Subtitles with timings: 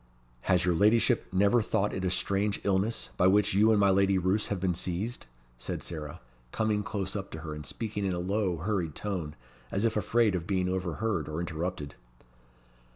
[0.49, 4.17] "Has your ladyship never thought it a strange illness by which you and my Lady
[4.17, 5.27] Roos have been seized?"
[5.59, 9.35] said Sarah, coming close up to her, and speaking in a low, hurried tone,
[9.69, 11.93] as if afraid of being overheard, or interrupted.